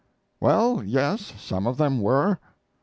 "Well, 0.39 0.81
yes, 0.83 1.31
some 1.37 1.67
of 1.67 1.77
them 1.77 2.01
were." 2.01 2.39